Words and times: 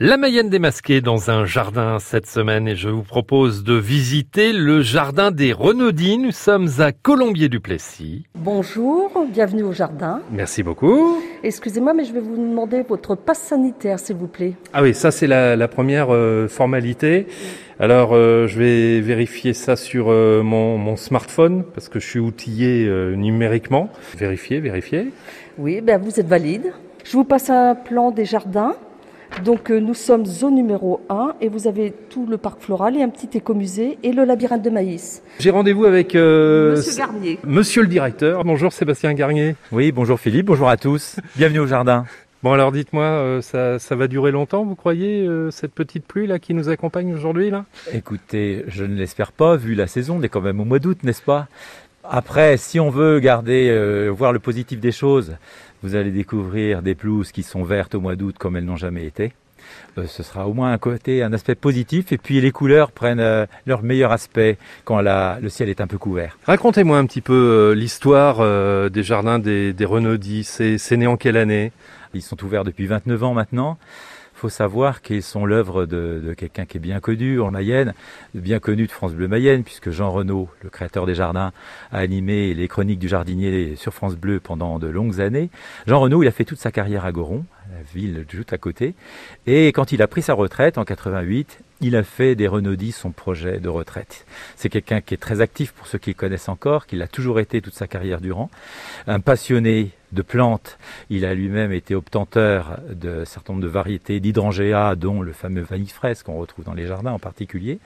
La 0.00 0.16
Mayenne 0.16 0.50
démasquée 0.50 1.00
dans 1.00 1.30
un 1.30 1.44
jardin 1.44 2.00
cette 2.00 2.26
semaine 2.26 2.66
et 2.66 2.74
je 2.74 2.88
vous 2.88 3.04
propose 3.04 3.62
de 3.62 3.74
visiter 3.74 4.52
le 4.52 4.82
jardin 4.82 5.30
des 5.30 5.52
Renaudis. 5.52 6.18
Nous 6.18 6.32
sommes 6.32 6.68
à 6.80 6.90
Colombier-du-Plessis. 6.90 8.26
Bonjour, 8.34 9.12
bienvenue 9.32 9.62
au 9.62 9.70
jardin. 9.70 10.20
Merci 10.32 10.64
beaucoup. 10.64 11.22
Excusez-moi, 11.44 11.94
mais 11.94 12.04
je 12.04 12.12
vais 12.12 12.18
vous 12.18 12.34
demander 12.36 12.82
votre 12.82 13.14
passe 13.14 13.38
sanitaire, 13.38 14.00
s'il 14.00 14.16
vous 14.16 14.26
plaît. 14.26 14.54
Ah 14.72 14.82
oui, 14.82 14.94
ça 14.94 15.12
c'est 15.12 15.28
la, 15.28 15.68
première 15.68 16.12
euh, 16.12 16.48
formalité. 16.48 17.28
Alors 17.78 18.14
euh, 18.14 18.48
je 18.48 18.58
vais 18.58 19.00
vérifier 19.00 19.52
ça 19.52 19.76
sur 19.76 20.10
euh, 20.10 20.42
mon, 20.42 20.96
smartphone 20.96 21.62
parce 21.72 21.88
que 21.88 22.00
je 22.00 22.06
suis 22.08 22.18
outillé 22.18 22.90
numériquement. 23.14 23.90
Vérifier, 24.18 24.58
vérifier. 24.58 25.12
Oui, 25.56 25.80
ben 25.80 26.02
vous 26.02 26.18
êtes 26.18 26.26
valide. 26.26 26.72
Je 27.04 27.12
vous 27.12 27.24
passe 27.24 27.48
un 27.48 27.76
plan 27.76 28.10
des 28.10 28.24
jardins. 28.24 28.74
Donc 29.42 29.70
euh, 29.70 29.80
nous 29.80 29.94
sommes 29.94 30.26
zone 30.26 30.54
numéro 30.54 31.00
1 31.08 31.34
et 31.40 31.48
vous 31.48 31.66
avez 31.66 31.92
tout 32.10 32.26
le 32.26 32.38
parc 32.38 32.60
floral 32.60 32.96
et 32.96 33.02
un 33.02 33.08
petit 33.08 33.36
écomusée 33.36 33.98
et 34.02 34.12
le 34.12 34.24
labyrinthe 34.24 34.62
de 34.62 34.70
maïs. 34.70 35.22
J'ai 35.40 35.50
rendez-vous 35.50 35.84
avec 35.84 36.14
euh, 36.14 36.76
Monsieur 36.76 36.96
Garnier. 36.96 37.38
Monsieur 37.44 37.82
le 37.82 37.88
directeur. 37.88 38.44
Bonjour 38.44 38.72
Sébastien 38.72 39.12
Garnier. 39.14 39.56
Oui, 39.72 39.92
bonjour 39.92 40.20
Philippe, 40.20 40.46
bonjour 40.46 40.68
à 40.68 40.76
tous. 40.76 41.16
Bienvenue 41.36 41.60
au 41.60 41.66
jardin. 41.66 42.04
Bon 42.42 42.52
alors 42.52 42.72
dites-moi, 42.72 43.04
euh, 43.04 43.40
ça, 43.40 43.78
ça, 43.78 43.96
va 43.96 44.06
durer 44.06 44.30
longtemps, 44.30 44.64
vous 44.64 44.74
croyez, 44.74 45.28
cette 45.50 45.72
petite 45.72 46.06
pluie 46.06 46.26
là 46.26 46.38
qui 46.38 46.54
nous 46.54 46.68
accompagne 46.68 47.12
aujourd'hui 47.12 47.50
là? 47.50 47.64
Écoutez, 47.92 48.64
je 48.68 48.84
ne 48.84 48.94
l'espère 48.94 49.32
pas, 49.32 49.56
vu 49.56 49.74
la 49.74 49.86
saison, 49.86 50.18
on 50.20 50.22
est 50.22 50.28
quand 50.28 50.42
même 50.42 50.60
au 50.60 50.64
mois 50.64 50.78
d'août, 50.78 50.98
n'est-ce 51.02 51.22
pas? 51.22 51.48
Après, 52.06 52.58
si 52.58 52.78
on 52.78 52.90
veut 52.90 53.18
garder, 53.18 54.10
voir 54.10 54.34
le 54.34 54.38
positif 54.38 54.78
des 54.78 54.92
choses, 54.92 55.36
vous 55.84 55.96
allez 55.96 56.10
découvrir 56.10 56.80
des 56.80 56.94
pelouses 56.94 57.30
qui 57.30 57.42
sont 57.42 57.62
vertes 57.62 57.94
au 57.94 58.00
mois 58.00 58.16
d'août 58.16 58.36
comme 58.38 58.56
elles 58.56 58.64
n'ont 58.64 58.74
jamais 58.74 59.04
été. 59.04 59.34
Euh, 59.98 60.06
ce 60.06 60.22
sera 60.22 60.48
au 60.48 60.54
moins 60.54 60.72
un 60.72 60.78
côté, 60.78 61.22
un 61.22 61.32
aspect 61.34 61.54
positif. 61.54 62.10
Et 62.10 62.16
puis 62.16 62.40
les 62.40 62.52
couleurs 62.52 62.90
prennent 62.90 63.20
euh, 63.20 63.44
leur 63.66 63.82
meilleur 63.82 64.10
aspect 64.10 64.56
quand 64.84 65.02
le 65.02 65.48
ciel 65.50 65.68
est 65.68 65.82
un 65.82 65.86
peu 65.86 65.98
couvert. 65.98 66.38
Racontez-moi 66.46 66.96
un 66.96 67.04
petit 67.04 67.20
peu 67.20 67.34
euh, 67.34 67.74
l'histoire 67.74 68.38
des 68.90 69.02
jardins 69.02 69.38
des, 69.38 69.74
des 69.74 69.84
Renaudis. 69.84 70.44
C'est 70.44 70.96
né 70.96 71.06
en 71.06 71.18
quelle 71.18 71.36
année? 71.36 71.70
Ils 72.14 72.22
sont 72.22 72.42
ouverts 72.42 72.64
depuis 72.64 72.86
29 72.86 73.22
ans 73.22 73.34
maintenant 73.34 73.76
faut 74.44 74.50
savoir 74.50 75.00
qu'ils 75.00 75.22
sont 75.22 75.46
l'œuvre 75.46 75.86
de, 75.86 76.34
quelqu'un 76.36 76.66
qui 76.66 76.76
est 76.76 76.80
bien 76.80 77.00
connu 77.00 77.40
en 77.40 77.50
Mayenne, 77.50 77.94
bien 78.34 78.58
connu 78.58 78.86
de 78.86 78.92
France 78.92 79.14
Bleu 79.14 79.26
Mayenne, 79.26 79.64
puisque 79.64 79.88
Jean 79.88 80.10
Renaud, 80.10 80.50
le 80.62 80.68
créateur 80.68 81.06
des 81.06 81.14
jardins, 81.14 81.52
a 81.90 81.98
animé 82.00 82.52
les 82.52 82.68
chroniques 82.68 82.98
du 82.98 83.08
jardinier 83.08 83.74
sur 83.76 83.94
France 83.94 84.16
Bleu 84.16 84.40
pendant 84.40 84.78
de 84.78 84.86
longues 84.86 85.18
années. 85.22 85.48
Jean 85.86 85.98
Renaud, 85.98 86.22
il 86.22 86.28
a 86.28 86.30
fait 86.30 86.44
toute 86.44 86.58
sa 86.58 86.70
carrière 86.70 87.06
à 87.06 87.12
Goron, 87.12 87.46
la 87.74 87.82
ville 87.94 88.24
juste 88.28 88.52
à 88.52 88.58
côté, 88.58 88.94
et 89.46 89.68
quand 89.68 89.92
il 89.92 90.02
a 90.02 90.08
pris 90.08 90.22
sa 90.22 90.34
retraite 90.34 90.78
en 90.78 90.84
88, 90.84 91.58
il 91.80 91.96
a 91.96 92.02
fait 92.02 92.34
des 92.34 92.46
Renaudis 92.46 92.92
son 92.92 93.10
projet 93.10 93.58
de 93.58 93.68
retraite. 93.68 94.24
C'est 94.56 94.68
quelqu'un 94.68 95.00
qui 95.00 95.14
est 95.14 95.18
très 95.18 95.40
actif 95.40 95.72
pour 95.72 95.86
ceux 95.86 95.98
qui 95.98 96.10
le 96.10 96.14
connaissent 96.14 96.48
encore, 96.48 96.86
qui 96.86 96.96
l'a 96.96 97.08
toujours 97.08 97.40
été 97.40 97.60
toute 97.60 97.74
sa 97.74 97.86
carrière 97.86 98.20
durant, 98.20 98.50
un 99.06 99.20
passionné 99.20 99.90
de 100.12 100.22
plantes. 100.22 100.78
Il 101.10 101.24
a 101.24 101.34
lui-même 101.34 101.72
été 101.72 101.94
obtenteur 101.94 102.78
de 102.88 103.24
certain 103.24 103.52
nombre 103.52 103.64
de 103.64 103.68
variétés 103.68 104.20
d'hydrangea, 104.20 104.94
dont 104.96 105.20
le 105.20 105.32
fameux 105.32 105.62
vanille 105.62 105.88
fraise 105.88 106.22
qu'on 106.22 106.38
retrouve 106.38 106.64
dans 106.64 106.74
les 106.74 106.86
jardins 106.86 107.12
en 107.12 107.18
particulier. 107.18 107.80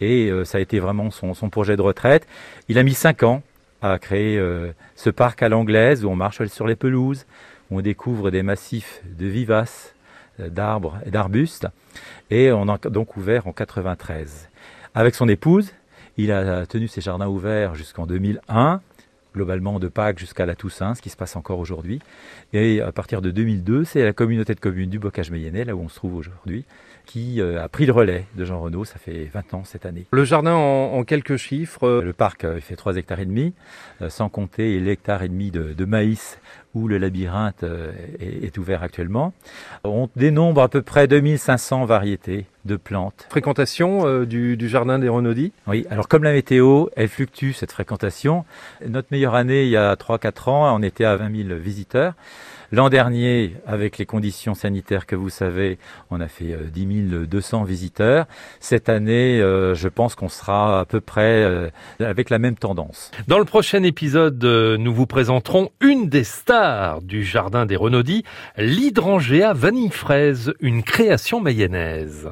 Et 0.00 0.30
euh, 0.30 0.44
ça 0.44 0.58
a 0.58 0.60
été 0.60 0.80
vraiment 0.80 1.10
son, 1.10 1.50
projet 1.50 1.76
de 1.76 1.82
retraite. 1.82 2.26
Il 2.68 2.78
a 2.78 2.82
mis 2.82 2.94
cinq 2.94 3.22
ans 3.22 3.42
à 3.82 3.98
créer 3.98 4.38
euh, 4.38 4.72
ce 4.96 5.10
parc 5.10 5.42
à 5.42 5.48
l'anglaise 5.48 6.04
où 6.04 6.08
on 6.08 6.16
marche 6.16 6.44
sur 6.46 6.66
les 6.66 6.76
pelouses, 6.76 7.26
on 7.70 7.80
découvre 7.80 8.30
des 8.30 8.42
massifs 8.42 9.02
de 9.04 9.26
vivaces, 9.26 9.94
euh, 10.40 10.48
d'arbres 10.48 10.98
et 11.06 11.10
d'arbustes. 11.10 11.68
Et 12.30 12.52
on 12.52 12.68
a 12.68 12.78
donc 12.78 13.16
ouvert 13.16 13.46
en 13.46 13.52
93. 13.52 14.48
Avec 14.94 15.14
son 15.14 15.28
épouse, 15.28 15.72
il 16.16 16.32
a 16.32 16.66
tenu 16.66 16.88
ses 16.88 17.00
jardins 17.00 17.28
ouverts 17.28 17.74
jusqu'en 17.74 18.06
2001 18.06 18.80
globalement 19.34 19.78
de 19.78 19.88
Pâques 19.88 20.18
jusqu'à 20.18 20.46
la 20.46 20.54
Toussaint, 20.54 20.94
ce 20.94 21.02
qui 21.02 21.10
se 21.10 21.16
passe 21.16 21.36
encore 21.36 21.58
aujourd'hui. 21.58 22.00
Et 22.52 22.80
à 22.80 22.92
partir 22.92 23.22
de 23.22 23.30
2002, 23.30 23.84
c'est 23.84 24.04
la 24.04 24.12
communauté 24.12 24.54
de 24.54 24.60
communes 24.60 24.90
du 24.90 24.98
Bocage 24.98 25.30
Mayennais, 25.30 25.64
là 25.64 25.74
où 25.74 25.80
on 25.80 25.88
se 25.88 25.96
trouve 25.96 26.14
aujourd'hui, 26.16 26.64
qui 27.06 27.40
euh, 27.40 27.62
a 27.62 27.68
pris 27.68 27.86
le 27.86 27.92
relais 27.92 28.26
de 28.36 28.44
Jean 28.44 28.60
Renaud. 28.60 28.84
Ça 28.84 28.98
fait 28.98 29.28
20 29.32 29.54
ans 29.54 29.64
cette 29.64 29.86
année. 29.86 30.06
Le 30.12 30.24
jardin 30.24 30.54
en, 30.54 31.02
quelques 31.04 31.36
chiffres. 31.36 31.84
Euh, 31.84 32.02
le 32.02 32.12
parc 32.12 32.44
euh, 32.44 32.60
fait 32.60 32.76
3 32.76 32.96
hectares 32.96 33.20
et 33.20 33.26
demi, 33.26 33.52
sans 34.08 34.28
compter 34.28 34.78
l'hectare 34.80 35.22
et 35.22 35.28
demi 35.28 35.50
de, 35.50 35.84
maïs 35.84 36.38
où 36.74 36.86
le 36.86 36.98
labyrinthe 36.98 37.64
est, 38.20 38.56
ouvert 38.56 38.82
actuellement. 38.82 39.32
On 39.82 40.08
dénombre 40.14 40.62
à 40.62 40.68
peu 40.68 40.82
près 40.82 41.08
2500 41.08 41.84
variétés 41.84 42.46
de 42.64 42.76
plantes. 42.76 43.26
Fréquentation 43.30 44.24
du, 44.24 44.56
du, 44.56 44.68
jardin 44.68 44.98
des 44.98 45.08
Renaudis? 45.08 45.52
Oui, 45.66 45.86
alors 45.90 46.08
comme 46.08 46.24
la 46.24 46.32
météo, 46.32 46.86
elle 46.96 47.08
fluctue 47.08 47.52
cette 47.52 47.72
fréquentation. 47.72 48.44
Notre 48.86 49.08
meilleure 49.10 49.34
année, 49.34 49.64
il 49.64 49.70
y 49.70 49.76
a 49.76 49.94
3-4 49.94 50.50
ans, 50.50 50.76
on 50.76 50.82
était 50.82 51.04
à 51.04 51.16
20 51.16 51.48
000 51.48 51.58
visiteurs. 51.58 52.14
L'an 52.72 52.88
dernier, 52.88 53.56
avec 53.66 53.98
les 53.98 54.06
conditions 54.06 54.54
sanitaires 54.54 55.06
que 55.06 55.16
vous 55.16 55.28
savez, 55.28 55.78
on 56.10 56.20
a 56.20 56.28
fait 56.28 56.56
10 56.72 57.12
euh, 57.12 57.26
200 57.26 57.64
visiteurs. 57.64 58.26
Cette 58.60 58.88
année, 58.88 59.40
euh, 59.40 59.74
je 59.74 59.88
pense 59.88 60.14
qu'on 60.14 60.28
sera 60.28 60.78
à 60.78 60.84
peu 60.84 61.00
près 61.00 61.42
euh, 61.42 61.68
avec 61.98 62.30
la 62.30 62.38
même 62.38 62.54
tendance. 62.54 63.10
Dans 63.26 63.40
le 63.40 63.44
prochain 63.44 63.82
épisode, 63.82 64.44
nous 64.44 64.94
vous 64.94 65.06
présenterons 65.06 65.72
une 65.80 66.08
des 66.08 66.22
stars 66.22 67.02
du 67.02 67.24
jardin 67.24 67.66
des 67.66 67.74
Renaudis, 67.74 68.22
l'hydrangea 68.56 69.52
vanille 69.52 69.90
fraise, 69.90 70.52
une 70.60 70.84
création 70.84 71.40
mayonnaise. 71.40 72.28